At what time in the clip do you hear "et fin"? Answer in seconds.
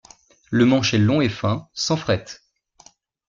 1.21-1.69